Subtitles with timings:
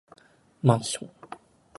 [0.77, 1.11] マンション